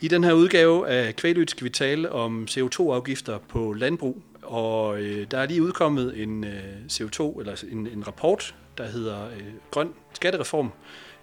[0.00, 5.26] I den her udgave af Kvælyt skal vi tale om CO2-afgifter på landbrug, og øh,
[5.30, 9.94] der er lige udkommet en øh, CO2 eller en, en rapport, der hedder øh, Grøn
[10.14, 10.72] Skattereform,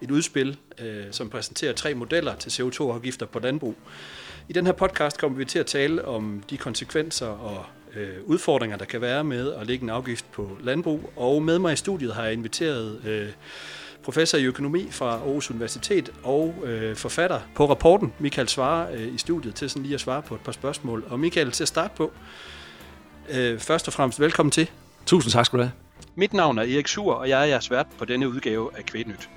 [0.01, 3.75] et udspil, øh, som præsenterer tre modeller til CO2-afgifter på landbrug.
[4.49, 7.65] I den her podcast kommer vi til at tale om de konsekvenser og
[7.95, 11.13] øh, udfordringer, der kan være med at lægge en afgift på landbrug.
[11.15, 13.29] Og med mig i studiet har jeg inviteret øh,
[14.03, 19.17] professor i økonomi fra Aarhus Universitet og øh, forfatter på rapporten, Michael Svare, øh, i
[19.17, 21.03] studiet til sådan lige at svare på et par spørgsmål.
[21.09, 22.11] Og Michael, til at starte på,
[23.29, 24.69] øh, først og fremmest velkommen til.
[25.05, 25.71] Tusind tak skal du have.
[26.15, 29.29] Mit navn er Erik Sur, og jeg er jeres vært på denne udgave af Kvædnyt.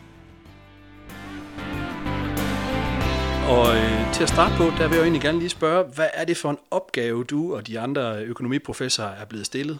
[3.48, 6.25] Og øh, til at starte på, der vil jeg egentlig gerne lige spørge, hvad er
[6.25, 9.79] det for en opgave, du og de andre økonomiprofessorer er blevet stillet?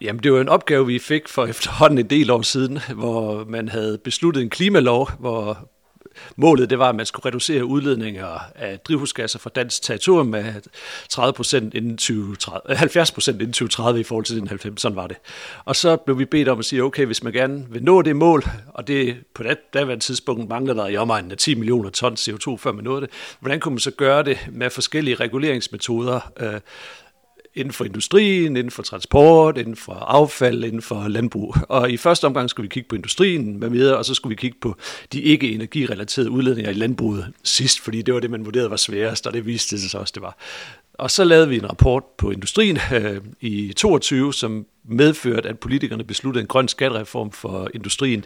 [0.00, 3.68] Jamen, det var en opgave, vi fik for efterhånden en del år siden, hvor man
[3.68, 5.68] havde besluttet en klimalov, hvor
[6.36, 10.54] målet det var, at man skulle reducere udledninger af drivhusgasser fra dansk territorium med
[11.08, 14.80] 30 procent inden 2030, 70 øh, procent inden 2030 i forhold til den 90.
[14.80, 15.16] Sådan var det.
[15.64, 18.16] Og så blev vi bedt om at sige, okay, hvis man gerne vil nå det
[18.16, 22.14] mål, og det på det daværende tidspunkt manglede der i omegnen af 10 millioner ton
[22.14, 26.60] CO2, før man nåede det, hvordan kunne man så gøre det med forskellige reguleringsmetoder, øh,
[27.56, 31.56] inden for industrien, inden for transport, inden for affald, inden for landbrug.
[31.68, 34.40] Og i første omgang skulle vi kigge på industrien med videre, og så skulle vi
[34.40, 34.76] kigge på
[35.12, 39.26] de ikke energirelaterede udledninger i landbruget sidst, fordi det var det, man vurderede var sværest,
[39.26, 40.38] og det viste sig også, det var.
[40.98, 46.04] Og så lavede vi en rapport på industrien øh, i 22, som medførte, at politikerne
[46.04, 48.24] besluttede en grøn skattereform for industrien.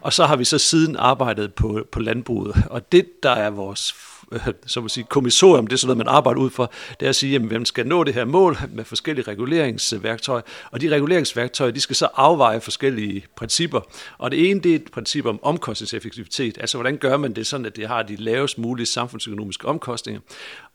[0.00, 2.56] Og så har vi så siden arbejdet på, på landbruget.
[2.70, 3.94] Og det, der er vores
[4.32, 7.10] Øh, så man sige, kommissorium, det er sådan noget, man arbejder ud for, det er
[7.10, 11.70] at sige, jamen, hvem skal nå det her mål med forskellige reguleringsværktøjer, og de reguleringsværktøjer,
[11.70, 13.80] de skal så afveje forskellige principper,
[14.18, 17.66] og det ene, det er et princip om omkostningseffektivitet, altså hvordan gør man det sådan,
[17.66, 20.20] at det har de lavest mulige samfundsøkonomiske omkostninger,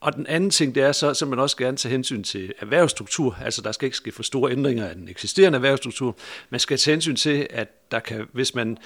[0.02, 3.38] og den anden ting, det er så, at man også gerne tage hensyn til erhvervsstruktur,
[3.42, 6.18] altså der skal ikke ske for store ændringer af den eksisterende erhvervsstruktur,
[6.50, 8.78] man skal tage hensyn til, at der kan, hvis man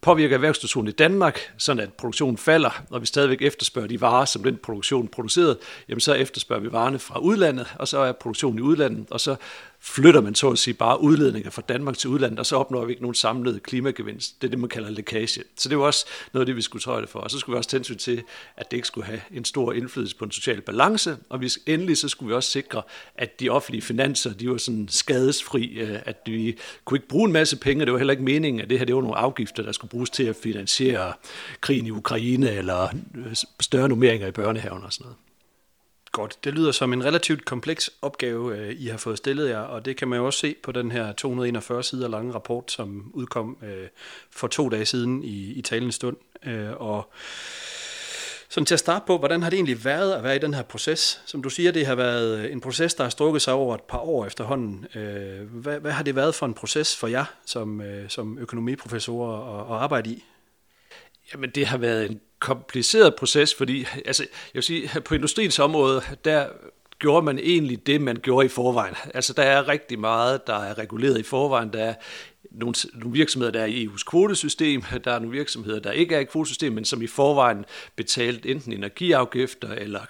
[0.00, 4.42] påvirker erhvervsstrukturen i Danmark, sådan at produktionen falder, og vi stadigvæk efterspørger de varer, som
[4.42, 8.62] den produktion producerede, jamen så efterspørger vi varerne fra udlandet, og så er produktionen i
[8.62, 9.36] udlandet, og så
[9.80, 12.92] flytter man så at sige bare udledninger fra Danmark til udlandet, og så opnår vi
[12.92, 14.42] ikke nogen samlet klimagevinst.
[14.42, 15.42] Det er det, man kalder lækage.
[15.56, 17.18] Så det var også noget af det, vi skulle tøje det for.
[17.18, 18.22] Og så skulle vi også tænke til,
[18.56, 21.96] at det ikke skulle have en stor indflydelse på en social balance, og vi, endelig
[21.96, 22.82] så skulle vi også sikre,
[23.14, 27.32] at de offentlige finanser, de var sådan skadesfri, øh, at vi kunne ikke bruge en
[27.32, 29.72] masse penge, det var heller ikke meningen, at det her det var nogle afgifter, der
[29.72, 31.12] skulle bruges til at finansiere
[31.60, 35.27] krigen i Ukraine, eller øh, større nummeringer i børnehaven og sådan noget.
[36.18, 36.44] Godt.
[36.44, 39.96] Det lyder som en relativt kompleks opgave, øh, I har fået stillet jer, og det
[39.96, 43.88] kan man jo også se på den her 241 sider lange rapport, som udkom øh,
[44.30, 46.16] for to dage siden i, i talens stund.
[46.46, 47.10] Øh, og
[48.48, 50.62] sådan til at starte på, hvordan har det egentlig været at være i den her
[50.62, 51.22] proces?
[51.26, 53.98] Som du siger, det har været en proces, der har strukket sig over et par
[53.98, 54.86] år efterhånden.
[55.50, 59.82] Hvad, hvad har det været for en proces for jer som, som økonomiprofessorer at, at
[59.82, 60.24] arbejde i?
[61.32, 66.02] Jamen, det har været en kompliceret proces, fordi altså, jeg vil sige, på industriens område,
[66.24, 66.48] der
[66.98, 68.94] gjorde man egentlig det, man gjorde i forvejen.
[69.14, 71.72] Altså, der er rigtig meget, der er reguleret i forvejen.
[71.72, 71.94] Der er
[72.50, 76.18] nogle, nogle virksomheder, der er i EU's kvotesystem, der er nogle virksomheder, der ikke er
[76.18, 77.64] i kvotesystem, men som i forvejen
[77.96, 80.00] betalt enten energiafgifter eller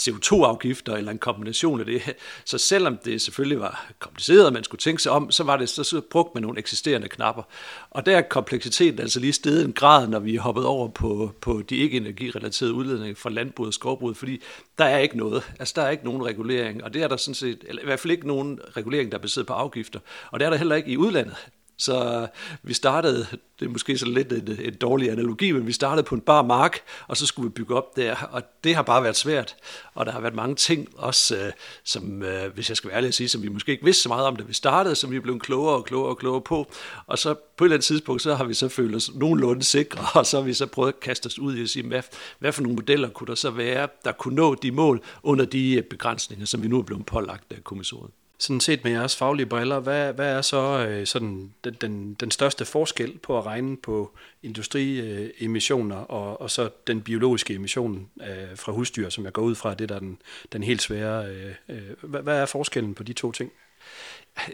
[0.00, 2.02] CO2-afgifter eller en kombination af det.
[2.44, 5.68] Så selvom det selvfølgelig var kompliceret, og man skulle tænke sig om, så var det
[5.68, 7.42] så, så brugt med nogle eksisterende knapper.
[7.90, 11.32] Og der er kompleksiteten altså lige steget en grad, når vi er hoppet over på,
[11.40, 14.42] på de ikke-energirelaterede udledninger fra landbruget og skovbruget, fordi
[14.78, 15.42] der er ikke noget.
[15.58, 18.00] Altså der er ikke nogen regulering, og det er der sådan set, eller i hvert
[18.00, 20.00] fald ikke nogen regulering, der er baseret på afgifter.
[20.30, 21.36] Og det er der heller ikke i udlandet.
[21.80, 22.26] Så
[22.62, 23.26] vi startede,
[23.60, 26.42] det er måske så lidt en, en dårlig analogi, men vi startede på en bar
[26.42, 29.56] mark, og så skulle vi bygge op der, og det har bare været svært.
[29.94, 31.52] Og der har været mange ting også, øh,
[31.84, 34.08] som, øh, hvis jeg skal være ærlig at sige, som vi måske ikke vidste så
[34.08, 36.72] meget om, da vi startede, som vi er blevet klogere og klogere og klogere på.
[37.06, 40.06] Og så på et eller andet tidspunkt, så har vi så følt os nogenlunde sikre,
[40.20, 42.02] og så har vi så prøvet at kaste os ud i at sige, hvad,
[42.38, 45.74] hvad for nogle modeller kunne der så være, der kunne nå de mål under de
[45.74, 48.10] øh, begrænsninger, som vi nu er blevet pålagt af kommissoriet
[48.40, 52.30] sådan set med jeres faglige briller, hvad, hvad er så øh, sådan den, den, den
[52.30, 58.72] største forskel på at regne på industriemissioner og, og så den biologiske emission øh, fra
[58.72, 60.18] husdyr, som jeg går ud fra, det der er den,
[60.52, 61.26] den helt svære.
[61.26, 63.52] Øh, øh, hvad, hvad er forskellen på de to ting?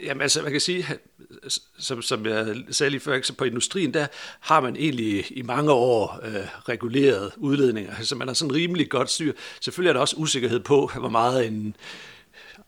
[0.03, 0.87] Jamen altså, man kan sige,
[1.79, 4.07] som, som jeg sagde lige før, så på industrien, der
[4.41, 7.95] har man egentlig i mange år øh, reguleret udledninger.
[8.03, 9.33] så man har sådan rimelig godt styr.
[9.61, 11.77] Selvfølgelig er der også usikkerhed på, hvor meget en,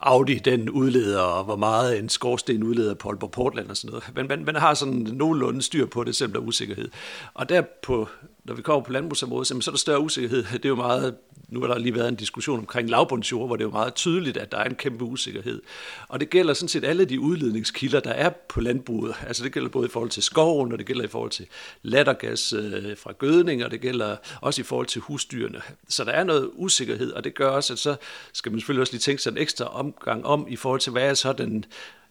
[0.01, 4.11] Audi den udleder, og hvor meget en skorsten udleder på Aalborg Portland og sådan noget.
[4.15, 6.89] Men man, man har sådan nogenlunde styr på det, selvom der er usikkerhed.
[7.35, 8.09] Og der på,
[8.49, 10.45] når vi kommer på landbrugsområdet, så er der større usikkerhed.
[10.53, 11.15] Det er jo meget,
[11.49, 14.37] nu har der lige været en diskussion omkring lavbundsjord, hvor det er jo meget tydeligt,
[14.37, 15.63] at der er en kæmpe usikkerhed.
[16.09, 19.15] Og det gælder sådan set alle de udledningskilder, der er på landbruget.
[19.27, 21.47] Altså det gælder både i forhold til skoven, og det gælder i forhold til
[21.83, 25.63] lattergas øh, fra gødning, og det gælder også i forhold til husdyrene.
[25.89, 27.97] Så der er noget usikkerhed, og det gør også, at så
[28.33, 31.11] skal man selvfølgelig også lige tænke sig en ekstra omgang om i forhold til, hvad
[31.11, 31.65] er så den,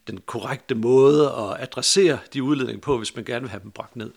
[0.07, 3.95] den korrekte måde at adressere de udledninger på, hvis man gerne vil have dem bragt
[3.95, 4.12] ned.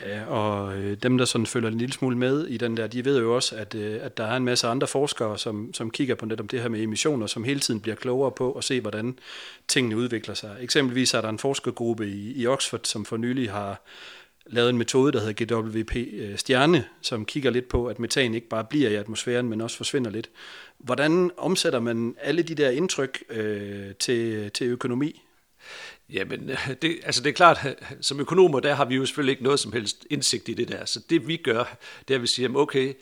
[0.00, 3.04] Ja, og øh, dem, der sådan følger en lille smule med i den der, de
[3.04, 6.14] ved jo også, at, øh, at der er en masse andre forskere, som, som kigger
[6.14, 9.18] på netop det her med emissioner, som hele tiden bliver klogere på at se, hvordan
[9.68, 10.56] tingene udvikler sig.
[10.60, 13.82] Eksempelvis er der en forskergruppe i, i Oxford, som for nylig har
[14.46, 18.64] lavet en metode, der hedder GWP-stjerne, øh, som kigger lidt på, at metan ikke bare
[18.64, 20.30] bliver i atmosfæren, men også forsvinder lidt.
[20.78, 25.22] Hvordan omsætter man alle de der indtryk øh, til, til økonomi?
[26.10, 26.50] Jamen,
[26.82, 27.66] det, altså det er klart,
[28.00, 30.84] som økonomer, der har vi jo selvfølgelig ikke noget som helst indsigt i det der.
[30.84, 31.78] Så det vi gør,
[32.08, 32.94] det er, at vi siger, okay,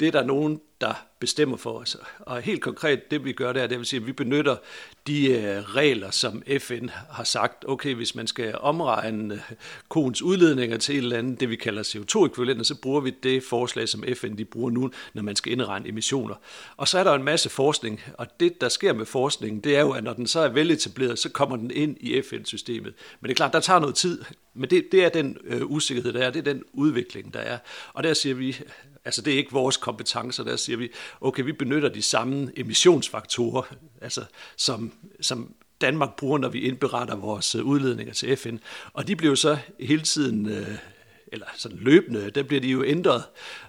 [0.00, 1.96] det er der nogen, der bestemmer for os.
[2.18, 4.56] Og helt konkret, det vi gør, det er, det vil sige, at vi benytter
[5.06, 9.40] de øh, regler, som FN har sagt, okay, hvis man skal omregne øh,
[9.88, 13.88] koens udledninger til et eller andet, det vi kalder CO2-ekvivalenter, så bruger vi det forslag,
[13.88, 16.34] som FN de bruger nu, når man skal indregne emissioner.
[16.76, 19.80] Og så er der en masse forskning, og det, der sker med forskningen, det er
[19.80, 22.94] jo, at når den så er veletableret, så kommer den ind i FN-systemet.
[23.20, 24.24] Men det er klart, der tager noget tid,
[24.54, 27.58] men det, det er den øh, usikkerhed, der er, det er den udvikling, der er.
[27.92, 28.56] Og der siger vi,
[29.08, 30.88] altså det er ikke vores kompetencer, der siger vi,
[31.20, 33.62] okay, vi benytter de samme emissionsfaktorer,
[34.02, 34.24] altså
[34.56, 38.56] som, som Danmark bruger, når vi indberetter vores øh, udledninger til FN.
[38.92, 40.68] Og de bliver så hele tiden, øh,
[41.32, 43.22] eller sådan løbende, der bliver de jo ændret.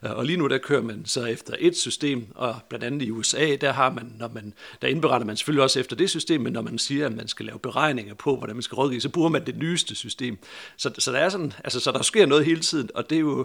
[0.05, 3.11] Øh, og lige nu der kører man så efter et system, og blandt andet i
[3.11, 6.53] USA, der har man, når man, der indberetter man selvfølgelig også efter det system, men
[6.53, 9.29] når man siger, at man skal lave beregninger på, hvordan man skal rådgive, så bruger
[9.29, 10.37] man det nyeste system.
[10.77, 13.19] Så, så der er sådan, altså, så der sker noget hele tiden, og det er
[13.19, 13.37] jo,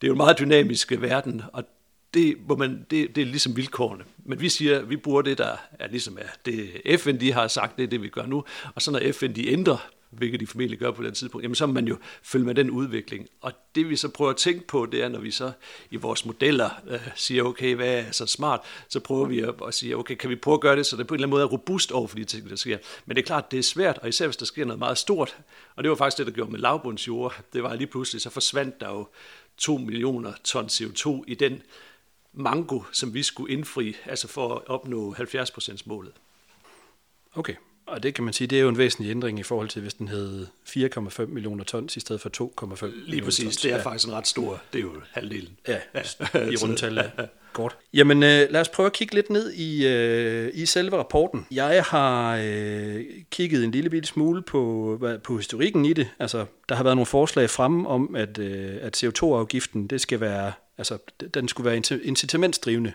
[0.00, 1.64] det er jo en meget dynamisk verden, og
[2.14, 4.04] det, hvor man, det, det er ligesom vilkårene.
[4.24, 7.48] Men vi siger, at vi bruger det, der er ligesom er det FN, de har
[7.48, 8.44] sagt, det er det, vi gør nu.
[8.74, 11.66] Og så når FN, de ændrer, hvilket de formentlig gør på den tidspunkt, jamen så
[11.66, 13.28] må man jo følge med den udvikling.
[13.40, 15.52] Og det vi så prøver at tænke på, det er, når vi så
[15.90, 19.74] i vores modeller øh, siger, okay, hvad er så smart, så prøver vi at, at
[19.74, 21.42] sige, okay, kan vi prøve at gøre det, så det på en eller anden måde
[21.42, 22.78] er robust over for de ting, der sker.
[23.06, 25.36] Men det er klart, det er svært, og især hvis der sker noget meget stort.
[25.76, 27.40] Og det var faktisk det, der gjorde med lavbundsjord.
[27.52, 29.08] Det var lige pludselig, så forsvandt der jo
[29.56, 31.62] 2 millioner ton CO2 i den
[32.32, 36.12] mango, som vi skulle indfri, altså for at opnå 70% målet.
[37.34, 37.54] Okay,
[37.88, 39.94] og det kan man sige, det er jo en væsentlig ændring i forhold til, hvis
[39.94, 42.30] den hed 4,5 millioner tons i stedet for
[42.84, 43.56] 2,5 Lige præcis, tons.
[43.56, 43.82] det er ja.
[43.82, 45.56] faktisk en ret stor, det er jo halvdelen.
[45.68, 46.00] Ja, ja.
[46.50, 47.10] i rundtal.
[47.52, 47.76] Godt.
[47.94, 51.46] Jamen øh, lad os prøve at kigge lidt ned i, øh, i selve rapporten.
[51.50, 56.08] Jeg har øh, kigget en lille bitte smule på, på historikken i det.
[56.18, 60.52] Altså, der har været nogle forslag frem om, at, øh, at CO2-afgiften, det skal være
[60.78, 60.98] Altså,
[61.34, 62.92] den skulle være incitamentsdrivende.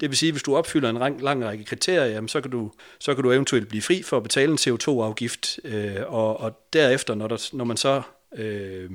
[0.00, 2.50] Det vil sige, at hvis du opfylder en lang, lang række kriterier, jamen, så, kan
[2.50, 2.70] du,
[3.00, 7.14] så kan du eventuelt blive fri for at betale en CO2-afgift, øh, og, og derefter,
[7.14, 8.02] når, der, når man så
[8.36, 8.90] øh,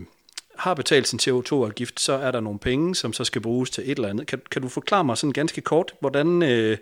[0.56, 3.96] har betalt sin CO2-afgift, så er der nogle penge, som så skal bruges til et
[3.96, 4.28] eller andet.
[4.28, 6.44] Kan, kan du forklare mig sådan ganske kort, hvordan...
[6.44, 6.78] Øh,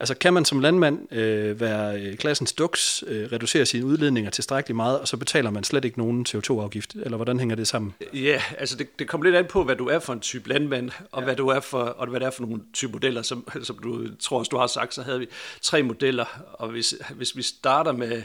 [0.00, 4.76] Altså kan man som landmand øh, være øh, klassens duks, øh, reducere sine udledninger tilstrækkeligt
[4.76, 6.94] meget, og så betaler man slet ikke nogen CO2-afgift?
[6.94, 7.94] Eller hvordan hænger det sammen?
[8.14, 10.90] Ja, altså det, det kommer lidt an på, hvad du er for en type landmand,
[11.12, 11.24] og, ja.
[11.24, 13.22] hvad, du er for, og hvad det er for nogle type modeller.
[13.22, 15.26] Som, som du tror også, du har sagt, så havde vi
[15.62, 18.22] tre modeller, og hvis, hvis vi starter med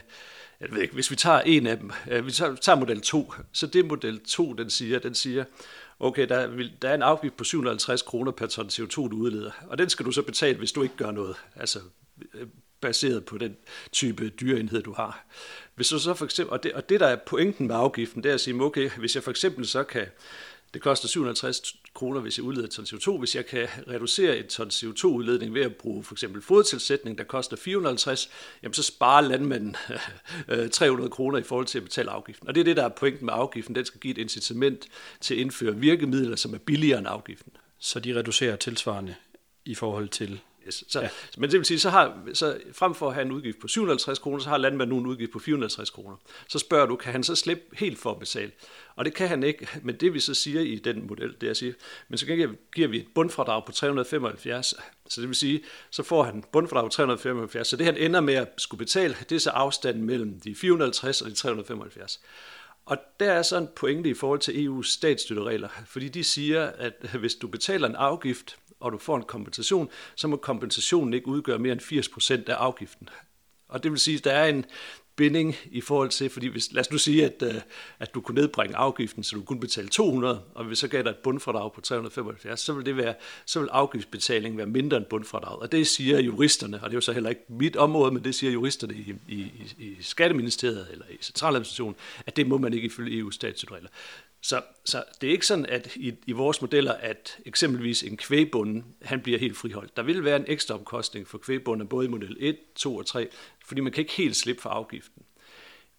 [0.61, 3.33] jeg ved ikke, hvis vi tager en af dem, øh, vi tager, tager model 2,
[3.51, 5.43] så det model 2, den siger, den siger,
[5.99, 9.51] okay, der, vil, der er en afgift på 750 kroner per ton CO2, du udleder,
[9.67, 11.79] og den skal du så betale, hvis du ikke gør noget, altså
[12.33, 12.47] øh,
[12.81, 13.57] baseret på den
[13.91, 15.25] type dyreenhed, du har.
[15.75, 18.29] Hvis du så for eksempel, og det, og det der er pointen med afgiften, det
[18.29, 20.05] er at sige, okay, hvis jeg for eksempel så kan
[20.73, 23.17] det koster 750 kroner, hvis jeg udleder et ton CO2.
[23.17, 27.57] Hvis jeg kan reducere et ton CO2-udledning ved at bruge for eksempel fodtilsætning, der koster
[27.57, 28.29] 450,
[28.63, 29.75] jamen så sparer landmanden
[30.49, 32.47] øh, 300 kroner i forhold til at betale afgiften.
[32.47, 33.75] Og det er det, der er pointen med afgiften.
[33.75, 34.87] Den skal give et incitament
[35.21, 37.53] til at indføre virkemidler, som er billigere end afgiften.
[37.79, 39.15] Så de reducerer tilsvarende
[39.65, 40.83] i forhold til Yes.
[40.87, 41.09] Så, ja.
[41.37, 44.19] Men det vil sige, så, har, så frem for at have en udgift på 750
[44.19, 46.15] kroner, så har landmanden nu en udgift på 450 kroner.
[46.47, 48.51] Så spørger du, kan han så slippe helt for at betale?
[48.95, 51.51] Og det kan han ikke, men det vi så siger i den model, det er
[51.51, 51.75] at sige,
[52.09, 52.25] men så
[52.75, 54.73] giver vi et bundfradrag på 375,
[55.09, 58.33] så det vil sige, så får han bundfradrag på 375, så det han ender med
[58.33, 62.19] at skulle betale, det er så afstanden mellem de 450 og de 375.
[62.85, 66.93] Og der er så en pointe i forhold til EU's statsstøtteregler, fordi de siger, at
[67.19, 71.59] hvis du betaler en afgift og du får en kompensation, så må kompensationen ikke udgøre
[71.59, 73.09] mere end 80% af afgiften.
[73.67, 74.65] Og det vil sige, at der er en,
[75.15, 77.61] binding i forhold til, fordi hvis, lad os nu sige, at, øh,
[77.99, 81.09] at du kunne nedbringe afgiften, så du kunne betale 200, og hvis så gav dig
[81.09, 83.13] et bundfradrag på 375, så vil, det være,
[83.45, 85.59] så vil afgiftsbetalingen være mindre end bundfradraget.
[85.59, 88.35] Og det siger juristerne, og det er jo så heller ikke mit område, men det
[88.35, 93.23] siger juristerne i, i, i Skatteministeriet eller i Centraladministrationen, at det må man ikke ifølge
[93.23, 93.89] EU's statsstøtteregler.
[94.45, 98.83] Så, så det er ikke sådan, at i, i vores modeller, at eksempelvis en kvægbunde,
[99.01, 99.97] han bliver helt friholdt.
[99.97, 103.27] Der vil være en ekstra omkostning for kvægbunden, både i model 1, 2 og 3,
[103.63, 105.23] fordi man kan ikke helt slippe for afgiften.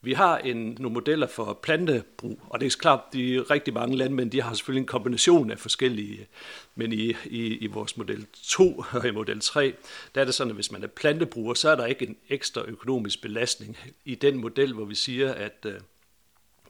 [0.05, 3.97] Vi har en, nogle modeller for plantebrug, og det er klart, at de rigtig mange
[3.97, 6.27] landmænd, de har selvfølgelig en kombination af forskellige,
[6.75, 9.75] men i, i, i vores model 2 og i model 3,
[10.15, 12.63] der er det sådan, at hvis man er plantebruger, så er der ikke en ekstra
[12.67, 15.75] økonomisk belastning i den model, hvor vi siger, at øh,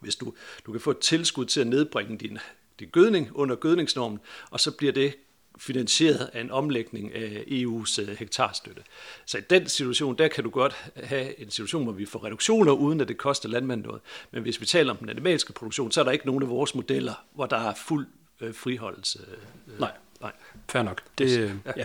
[0.01, 0.35] hvis du,
[0.67, 2.39] du kan få et tilskud til at nedbringe din,
[2.81, 4.19] din gødning under gødningsnormen,
[4.51, 5.15] og så bliver det
[5.59, 8.83] finansieret af en omlægning af EU's øh, hektarstøtte.
[9.27, 12.73] Så i den situation, der kan du godt have en situation, hvor vi får reduktioner,
[12.73, 14.03] uden at det koster landmanden noget.
[14.31, 16.75] Men hvis vi taler om den animalske produktion, så er der ikke nogen af vores
[16.75, 18.07] modeller, hvor der er fuld
[18.41, 19.19] øh, friholdelse.
[19.29, 20.33] Øh, nej, nej.
[20.69, 21.03] Fair nok.
[21.19, 21.73] Det, øh, ja.
[21.77, 21.85] ja.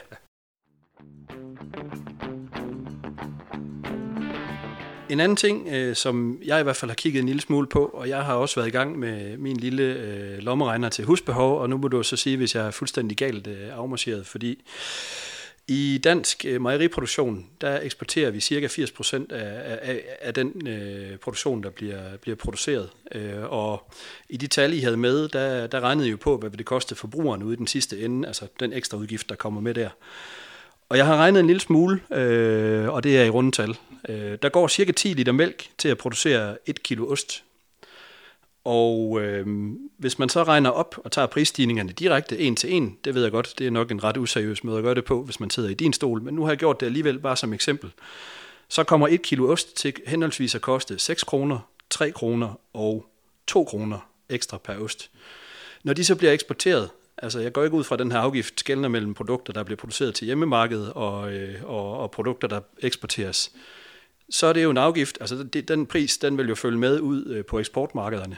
[5.10, 7.86] En anden ting, øh, som jeg i hvert fald har kigget en lille smule på,
[7.86, 11.70] og jeg har også været i gang med min lille øh, lommeregner til husbehov, og
[11.70, 14.64] nu må du så sige, hvis jeg er fuldstændig galt øh, afmarcheret, fordi
[15.68, 21.64] i dansk øh, mejeriproduktion, der eksporterer vi cirka 80% af, af, af den øh, produktion,
[21.64, 22.90] der bliver, bliver produceret.
[23.16, 23.92] Øh, og
[24.30, 26.96] i de tal, I havde med, der, der regnede I jo på, hvad det koste
[26.96, 29.90] forbrugeren ude i den sidste ende, altså den ekstra udgift, der kommer med der.
[30.90, 33.78] Og jeg har regnet en lille smule, øh, og det er i rundetal.
[34.10, 37.44] Øh, der går cirka 10 liter mælk til at producere 1 kilo ost.
[38.64, 39.48] Og øh,
[39.98, 43.32] hvis man så regner op og tager prisstigningerne direkte en til en, det ved jeg
[43.32, 45.70] godt, det er nok en ret useriøs måde at gøre det på, hvis man sidder
[45.70, 47.92] i din stol, men nu har jeg gjort det alligevel bare som eksempel.
[48.70, 53.06] Så kommer 1 kilo ost til henholdsvis at koste 6 kroner, 3 kroner og
[53.48, 55.10] 2 kroner ekstra per ost.
[55.84, 56.90] Når de så bliver eksporteret,
[57.22, 59.78] Altså, jeg går ikke ud fra, at den her afgift skældner mellem produkter, der bliver
[59.78, 63.52] produceret til hjemmemarkedet, og, øh, og, og produkter, der eksporteres.
[64.30, 67.00] Så er det jo en afgift, altså det, den pris, den vil jo følge med
[67.00, 68.38] ud øh, på eksportmarkederne.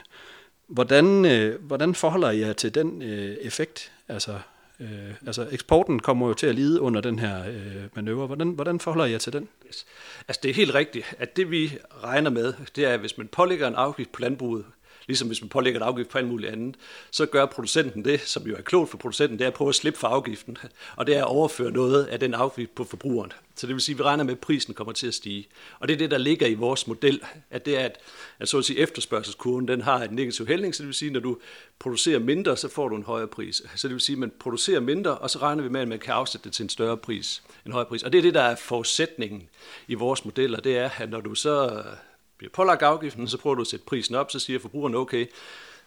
[0.66, 3.92] Hvordan, øh, hvordan forholder I jer til den øh, effekt?
[4.08, 4.38] Altså,
[4.80, 4.88] øh,
[5.26, 8.26] altså eksporten kommer jo til at lide under den her øh, manøvre.
[8.26, 9.48] Hvordan, hvordan forholder I jer til den?
[9.66, 9.86] Yes.
[10.28, 13.28] Altså det er helt rigtigt, at det vi regner med, det er, at hvis man
[13.28, 14.64] pålægger en afgift på landbruget,
[15.06, 16.76] ligesom hvis man pålægger et afgift på alt muligt andet,
[17.10, 19.74] så gør producenten det, som jo er klogt for producenten, det er at prøve at
[19.74, 20.58] slippe for afgiften,
[20.96, 23.32] og det er at overføre noget af den afgift på forbrugeren.
[23.54, 25.48] Så det vil sige, at vi regner med, at prisen kommer til at stige.
[25.80, 27.98] Og det er det, der ligger i vores model, at det er, at,
[28.38, 31.12] at så at sige, efterspørgselskurven den har en negativ hældning, så det vil sige, at
[31.12, 31.38] når du
[31.78, 33.62] producerer mindre, så får du en højere pris.
[33.76, 35.98] Så det vil sige, at man producerer mindre, og så regner vi med, at man
[35.98, 38.02] kan afsætte det til en større pris, en højere pris.
[38.02, 39.48] Og det er det, der er forudsætningen
[39.88, 41.82] i vores modeller, det er, at når du så
[42.42, 45.26] bliver pålagt afgiften, så prøver du at sætte prisen op, så siger forbrugeren, okay,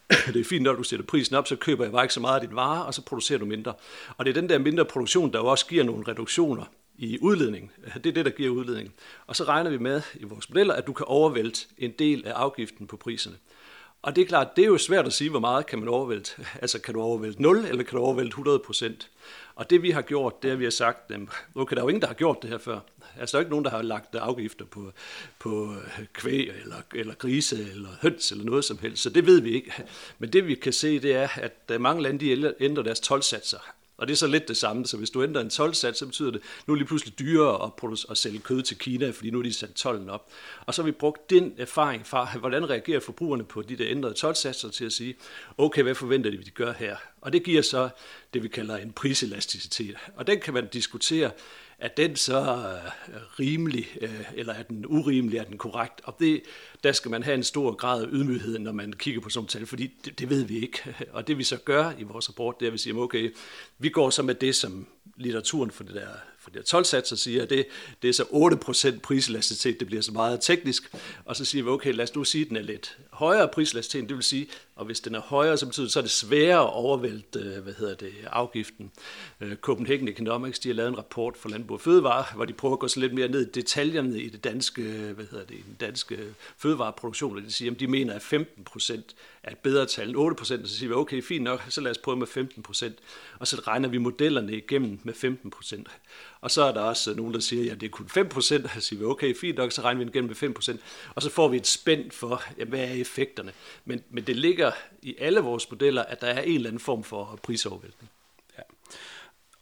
[0.33, 2.41] det er fint, når du sætter prisen op, så køber jeg bare ikke så meget
[2.41, 3.74] af din vare, og så producerer du mindre.
[4.17, 6.65] Og det er den der mindre produktion, der også giver nogle reduktioner
[6.97, 7.71] i udledning.
[7.93, 8.93] Det er det, der giver udledning.
[9.27, 12.33] Og så regner vi med i vores modeller, at du kan overvælte en del af
[12.33, 13.35] afgiften på priserne.
[14.05, 16.31] Og det er klart, det er jo svært at sige, hvor meget kan man overvælte.
[16.62, 19.09] Altså, kan du overvælte 0, eller kan du overvælte 100 procent?
[19.55, 21.12] Og det vi har gjort, det er, at vi har sagt,
[21.55, 22.79] okay, der er jo ingen, der har gjort det her før.
[23.19, 24.91] Altså, der er ikke nogen, der har lagt afgifter på,
[25.39, 29.03] på øh, kvæg, eller, eller grise, eller høns, eller noget som helst.
[29.03, 29.74] Så det ved vi ikke.
[30.19, 33.74] Men det vi kan se, det er, at øh, mange lande de ændrer deres tolvsatser.
[33.97, 36.31] Og det er så lidt det samme, så hvis du ændrer en 12-sats, så betyder
[36.31, 39.39] det, nu er det lige pludselig dyrere at, at sælge kød til Kina, fordi nu
[39.39, 40.29] er de sat tollen op.
[40.65, 44.13] Og så har vi brugt den erfaring fra, hvordan reagerer forbrugerne på de der ændrede
[44.17, 45.15] 12-satser til at sige,
[45.57, 46.95] okay, hvad forventer de, vi gør her?
[47.21, 47.89] Og det giver så
[48.33, 49.95] det, vi kalder en priselasticitet.
[50.15, 51.31] Og den kan man diskutere,
[51.79, 56.01] er den så øh, rimelig, øh, eller er den urimelig, er den korrekt?
[56.03, 56.41] Og det,
[56.84, 59.65] der skal man have en stor grad af ydmyghed, når man kigger på sådan tal,
[59.65, 60.96] fordi det, det ved vi ikke.
[61.12, 63.36] Og det vi så gør i vores rapport, det er, at vi siger, okay,
[63.79, 66.08] vi går så med det, som litteraturen for det der
[66.46, 67.65] for det 12 satser siger, det,
[68.01, 68.24] det er så
[68.96, 72.24] 8% priselasticitet, det bliver så meget teknisk, og så siger vi, okay, lad os nu
[72.24, 75.58] sige, at den er lidt højere priselasticitet, det vil sige, og hvis den er højere,
[75.58, 78.91] så betyder det, så er det sværere at overvælte, øh, hvad hedder det, afgiften.
[79.41, 82.74] Øh, Copenhagen Economics, de har lavet en rapport for Landbrug og Fødevare, hvor de prøver
[82.74, 85.58] at gå så lidt mere ned i detaljerne i det danske, øh, hvad hedder det,
[85.65, 86.20] den danske
[86.58, 90.46] fødevareproduktion, og de siger, at de mener, at 15% er et bedre tal end 8%,
[90.46, 92.91] så siger vi, okay, fint nok, så lad os prøve med 15%,
[93.39, 95.84] og så regner vi modellerne igennem med 15%.
[96.41, 98.41] Og så er der også nogen, der siger, at det er kun 5%,
[98.75, 100.77] så siger vi, okay, fint nok, så regner vi igennem med 5%,
[101.15, 103.51] og så får vi et spænd for, jamen, hvad er effekterne.
[103.86, 104.64] Men, men det ligger
[105.01, 108.10] i alle vores modeller, at der er en eller anden form for prisovervæltning.
[108.57, 108.63] Ja.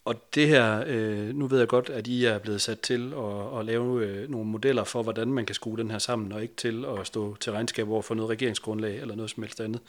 [0.05, 3.59] Og det her, øh, nu ved jeg godt, at I er blevet sat til at,
[3.59, 6.55] at lave øh, nogle modeller for, hvordan man kan skrue den her sammen, og ikke
[6.55, 9.81] til at stå til regnskab over for noget regeringsgrundlag eller noget som helst andet.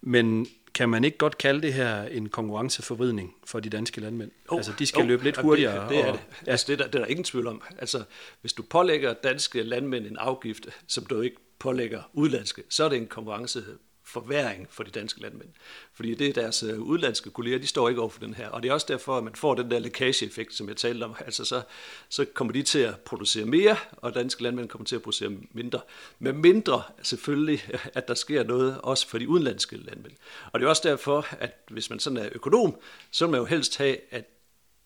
[0.00, 4.30] Men kan man ikke godt kalde det her en konkurrenceforvridning for de danske landmænd?
[4.48, 5.82] Oh, altså, de skal oh, løbe lidt hurtigere.
[5.82, 6.48] Det, det er og, det.
[6.48, 7.62] Altså, det, er der, det er der ingen tvivl om.
[7.78, 8.02] Altså,
[8.40, 12.98] hvis du pålægger danske landmænd en afgift, som du ikke pålægger udlandske, så er det
[12.98, 13.64] en konkurrence
[14.08, 15.48] forværing for de danske landmænd.
[15.92, 18.48] Fordi det er deres øh, udlandske kolleger, de står ikke over for den her.
[18.48, 21.14] Og det er også derfor, at man får den der lækageeffekt, som jeg talte om.
[21.18, 21.62] Altså så,
[22.08, 25.80] så kommer de til at producere mere, og danske landmænd kommer til at producere mindre.
[26.18, 30.14] Med mindre selvfølgelig, at der sker noget også for de udenlandske landmænd.
[30.52, 32.76] Og det er også derfor, at hvis man sådan er økonom,
[33.10, 34.24] så vil man jo helst have, at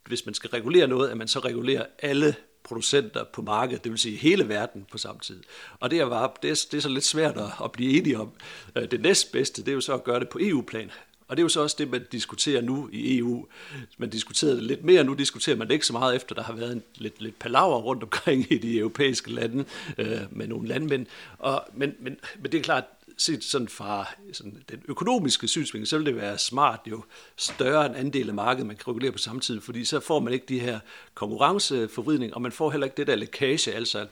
[0.06, 3.98] hvis man skal regulere noget, at man så regulerer alle producenter på markedet, det vil
[3.98, 5.42] sige hele verden på samme tid.
[5.80, 8.18] Og det er, bare, det er, det er så lidt svært at, at blive enige
[8.18, 8.30] om.
[8.76, 10.90] Øh, det næstbedste, det er jo så at gøre det på EU-plan.
[11.28, 13.46] Og det er jo så også det, man diskuterer nu i EU.
[13.98, 16.52] Man diskuterer det lidt mere, nu diskuterer man det ikke så meget efter, der har
[16.52, 19.64] været en, lidt, lidt palaver rundt omkring i de europæiske lande
[19.98, 21.06] øh, med nogle landmænd.
[21.38, 22.84] Og, men, men, men det er klart,
[23.18, 27.04] set sådan fra sådan den økonomiske synsvinkel, så vil det være smart jo
[27.36, 30.32] større en andel af markedet, man kan regulere på samme tid, fordi så får man
[30.32, 30.80] ikke de her
[31.14, 34.06] konkurrenceforvridning, og man får heller ikke det der lækage, altså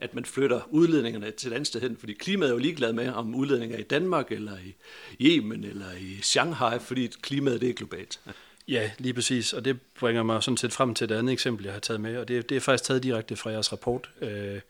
[0.00, 3.08] at man flytter udledningerne til et andet sted hen, fordi klimaet er jo ligeglad med,
[3.08, 4.74] om udledninger er i Danmark, eller i
[5.20, 8.20] Yemen, eller i Shanghai, fordi klimaet det er globalt.
[8.68, 11.72] Ja, lige præcis, og det bringer mig sådan set frem til et andet eksempel, jeg
[11.72, 14.10] har taget med, og det, det er faktisk taget direkte fra jeres rapport.
[14.20, 14.60] Øh,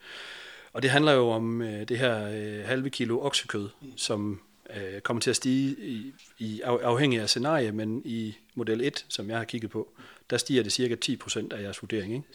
[0.73, 4.41] og det handler jo om øh, det her øh, halve kilo oksekød, som
[4.75, 9.29] øh, kommer til at stige i, i afhængig af scenarie, men i model 1, som
[9.29, 9.87] jeg har kigget på,
[10.29, 12.13] der stiger det cirka 10% af jeres vurdering.
[12.13, 12.27] Ikke?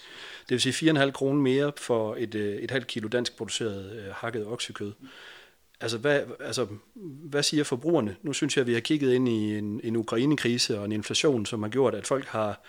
[0.49, 4.15] Det vil sige 4,5 kroner mere for et, øh, et halvt kilo dansk produceret øh,
[4.15, 4.93] hakket oksekød.
[5.81, 6.67] Altså hvad, altså,
[7.25, 8.17] hvad siger forbrugerne?
[8.23, 11.47] Nu synes jeg, at vi har kigget ind i en, en Ukraine-krise og en inflation,
[11.47, 12.61] som har gjort, at folk har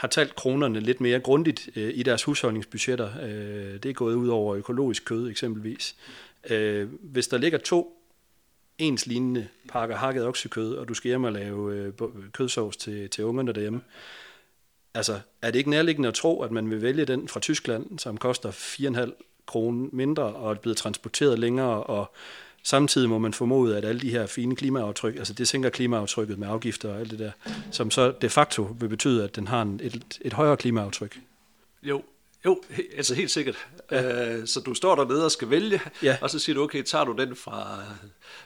[0.00, 3.10] har talt kronerne lidt mere grundigt øh, i deres husholdningsbudgetter.
[3.22, 5.96] Øh, det er gået ud over økologisk kød eksempelvis.
[6.50, 7.96] Øh, hvis der ligger to
[8.78, 11.92] ens lignende pakker hakket oksekød, og du skal hjem og lave øh,
[12.32, 13.80] kødsovs til, til ungerne derhjemme,
[14.94, 18.16] altså er det ikke nærliggende at tro, at man vil vælge den fra Tyskland, som
[18.16, 22.14] koster 4,5 kroner mindre og er blevet transporteret længere og
[22.62, 26.48] Samtidig må man formode, at alle de her fine klimaaftryk, altså det sænker klimaaftrykket med
[26.48, 27.30] afgifter og alt det der,
[27.70, 31.18] som så de facto vil betyde, at den har en, et, et højere klimaaftryk.
[31.82, 32.02] Jo,
[32.44, 32.62] jo,
[32.96, 33.56] altså helt sikkert.
[33.90, 34.34] Ja.
[34.34, 36.16] Øh, så du står dernede og skal vælge, ja.
[36.20, 37.78] og så siger du, okay, tager du den fra,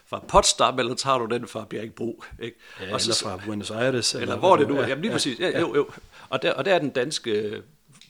[0.07, 2.25] fra Potsdam, eller tager du den fra Bjergbro?
[2.43, 2.57] Ikke?
[2.81, 4.15] Ja, og så, eller fra Buenos Aires.
[4.15, 4.87] Eller, eller hvor det nu er.
[4.87, 5.41] Jamen lige ja, præcis.
[5.41, 5.61] Ja, ja.
[5.61, 5.89] Jo, jo.
[6.29, 7.63] Og der, og der er den danske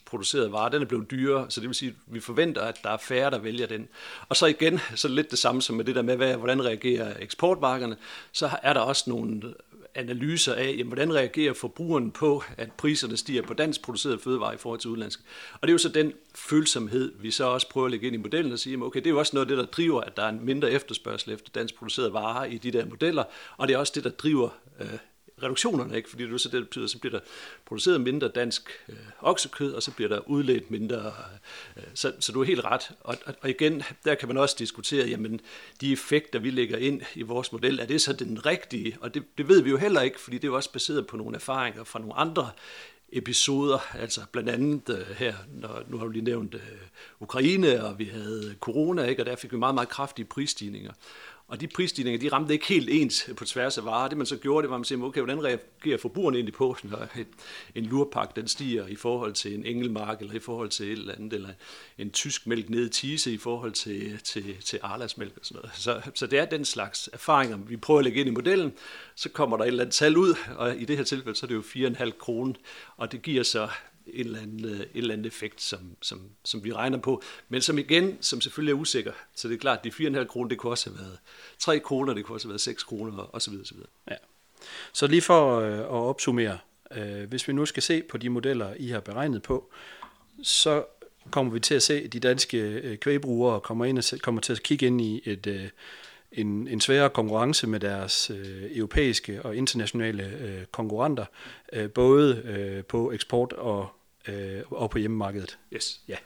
[0.05, 2.89] producerede varer, den er blevet dyrere, så det vil sige, at vi forventer, at der
[2.89, 3.87] er færre, der vælger den.
[4.29, 7.13] Og så igen, så lidt det samme som med det der med, hvad, hvordan reagerer
[7.19, 7.97] eksportmarkederne,
[8.31, 9.53] så er der også nogle
[9.95, 14.57] analyser af, jamen, hvordan reagerer forbrugeren på, at priserne stiger på dansk produceret fødevarer i
[14.57, 15.19] forhold til udenlandsk.
[15.53, 18.19] Og det er jo så den følsomhed, vi så også prøver at lægge ind i
[18.19, 20.23] modellen og sige, okay, det er jo også noget af det, der driver, at der
[20.23, 23.23] er en mindre efterspørgsel efter dansk producerede varer i de der modeller,
[23.57, 24.87] og det er også det, der driver øh,
[25.43, 26.09] reduktionerne, ikke?
[26.09, 27.25] fordi det, så det betyder, så bliver der
[27.65, 31.13] produceret mindre dansk øh, oksekød, og så bliver der udledt mindre.
[31.77, 32.91] Øh, så, så du er helt ret.
[33.01, 35.41] Og, og, og igen, der kan man også diskutere, jamen
[35.81, 38.97] de effekter, vi lægger ind i vores model, er det så den rigtige?
[39.01, 41.17] Og det, det ved vi jo heller ikke, fordi det er jo også baseret på
[41.17, 42.49] nogle erfaringer fra nogle andre
[43.11, 46.61] episoder, altså blandt andet uh, her, når, nu har du lige nævnt uh,
[47.19, 49.21] Ukraine, og vi havde corona, ikke?
[49.21, 50.91] og der fik vi meget, meget kraftige prisstigninger.
[51.47, 54.07] Og de prisstigninger, de ramte ikke helt ens på tværs af varer.
[54.07, 56.77] Det man så gjorde, det var, at man sagde, okay, hvordan reagerer forbrugerne egentlig på,
[56.83, 57.07] når
[57.75, 61.15] en lurpak den stiger i forhold til en engelmark, eller i forhold til et eller
[61.15, 61.49] andet, eller
[61.97, 65.61] en tysk mælk ned i tise i forhold til, til, til Arlas mælk og sådan
[65.61, 65.77] noget.
[65.77, 68.73] Så, så det er den slags erfaringer, vi prøver at lægge ind i modellen.
[69.15, 71.47] Så kommer der et eller andet tal ud, og i det her tilfælde, så er
[71.47, 72.53] det jo 4,5 kroner,
[72.97, 73.69] og det giver så
[74.13, 77.61] en eller anden, øh, en eller anden effekt, som, som, som vi regner på, men
[77.61, 79.11] som igen, som selvfølgelig er usikker.
[79.35, 81.19] Så det er klart, at de 4,5 kroner, det kunne også have været
[81.59, 83.89] 3 kroner, det kunne også have været 6 kroner, og så videre, så videre.
[84.11, 84.15] Ja.
[84.93, 86.57] Så lige for øh, at opsummere,
[86.91, 89.69] øh, hvis vi nu skal se på de modeller, I har beregnet på,
[90.43, 90.85] så
[91.31, 94.63] kommer vi til at se, at de danske kvægbrugere kommer, ind og, kommer til at
[94.63, 95.71] kigge ind i et,
[96.35, 101.25] en, en sværere konkurrence med deres øh, europæiske og internationale øh, konkurrenter,
[101.73, 103.87] øh, både øh, på eksport og,
[104.27, 105.57] øh, og på hjemmemarkedet.
[105.73, 106.01] Yes.
[106.07, 106.17] Ja.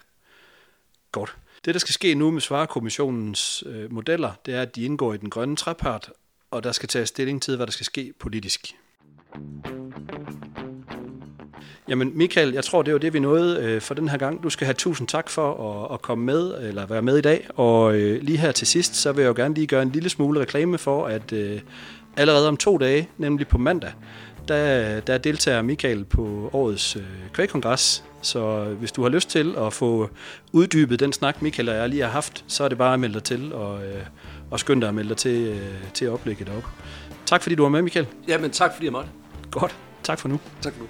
[1.12, 1.38] Godt.
[1.66, 5.18] Det, der skal ske nu med Svarekommissionens øh, modeller, det er, at de indgår i
[5.18, 6.12] den grønne trepart,
[6.52, 8.76] og der skal tages stilling til, hvad der skal ske politisk.
[11.90, 14.44] Jamen Michael, jeg tror, det var det, vi nåede øh, for den her gang.
[14.44, 17.48] Du skal have tusind tak for at, at komme med, eller være med i dag.
[17.56, 20.10] Og øh, lige her til sidst, så vil jeg jo gerne lige gøre en lille
[20.10, 21.60] smule reklame for, at øh,
[22.18, 23.92] allerede om to dage, nemlig på mandag,
[24.48, 29.74] der, der deltager Michael på årets øh, kvægkongres, så hvis du har lyst til at
[29.74, 30.10] få
[30.52, 33.14] uddybet den snak, Michael og jeg lige har haft, så er det bare at melde
[33.14, 34.04] dig til og, øh,
[34.52, 36.64] og skynde dig at melde dig til, øh, til oplægget op.
[37.26, 38.08] Tak fordi du var med, Michael.
[38.28, 39.10] Jamen tak fordi jeg måtte.
[39.52, 39.76] Godt.
[40.04, 40.40] Tak for nu.
[40.62, 40.88] Tak for nu.